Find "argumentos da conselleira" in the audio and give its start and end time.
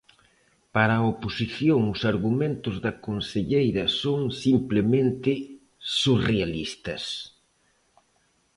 2.11-3.85